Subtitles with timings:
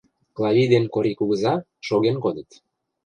[0.35, 1.53] Клавий ден Корий кугыза
[1.87, 2.49] шоген кодыт.